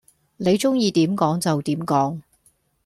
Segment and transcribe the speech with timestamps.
[0.37, 2.21] 你鍾意點講就點講